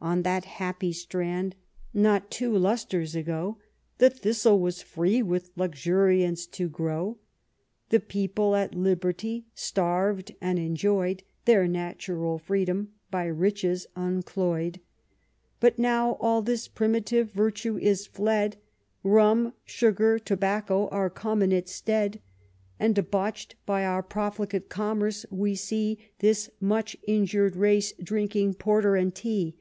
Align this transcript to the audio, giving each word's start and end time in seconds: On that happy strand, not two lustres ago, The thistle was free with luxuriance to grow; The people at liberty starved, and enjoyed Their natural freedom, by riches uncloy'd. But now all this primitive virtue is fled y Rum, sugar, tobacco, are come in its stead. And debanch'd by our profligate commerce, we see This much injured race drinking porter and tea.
On 0.00 0.22
that 0.22 0.44
happy 0.44 0.92
strand, 0.92 1.56
not 1.92 2.30
two 2.30 2.56
lustres 2.56 3.16
ago, 3.16 3.58
The 3.98 4.08
thistle 4.10 4.60
was 4.60 4.80
free 4.80 5.22
with 5.24 5.50
luxuriance 5.56 6.46
to 6.52 6.68
grow; 6.68 7.18
The 7.88 7.98
people 7.98 8.54
at 8.54 8.76
liberty 8.76 9.46
starved, 9.54 10.36
and 10.40 10.56
enjoyed 10.56 11.24
Their 11.46 11.66
natural 11.66 12.38
freedom, 12.38 12.92
by 13.10 13.24
riches 13.24 13.88
uncloy'd. 13.96 14.78
But 15.58 15.80
now 15.80 16.12
all 16.20 16.42
this 16.42 16.68
primitive 16.68 17.32
virtue 17.32 17.76
is 17.76 18.06
fled 18.06 18.54
y 18.54 18.60
Rum, 19.10 19.52
sugar, 19.64 20.20
tobacco, 20.20 20.86
are 20.90 21.10
come 21.10 21.42
in 21.42 21.50
its 21.50 21.72
stead. 21.72 22.20
And 22.78 22.94
debanch'd 22.94 23.56
by 23.66 23.84
our 23.84 24.04
profligate 24.04 24.68
commerce, 24.68 25.26
we 25.28 25.56
see 25.56 25.98
This 26.20 26.50
much 26.60 26.96
injured 27.08 27.56
race 27.56 27.92
drinking 28.00 28.54
porter 28.54 28.94
and 28.94 29.12
tea. 29.12 29.56